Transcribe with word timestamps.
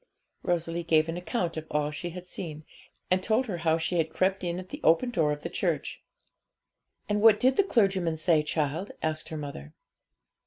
Rosalie 0.41 0.81
gave 0.81 1.09
an 1.09 1.17
account 1.17 1.57
of 1.57 1.67
all 1.69 1.91
she 1.91 2.09
had 2.09 2.25
seen, 2.25 2.65
and 3.11 3.21
told 3.21 3.45
her 3.45 3.57
how 3.57 3.77
she 3.77 3.97
had 3.99 4.09
crept 4.15 4.43
in 4.43 4.57
at 4.57 4.69
the 4.69 4.81
open 4.83 5.11
door 5.11 5.31
of 5.31 5.43
the 5.43 5.47
church. 5.49 6.01
'And 7.07 7.21
what 7.21 7.39
did 7.39 7.55
the 7.55 7.63
clergyman 7.63 8.17
say, 8.17 8.41
child?' 8.41 8.93
asked 9.03 9.29
her 9.29 9.37
mother. 9.37 9.75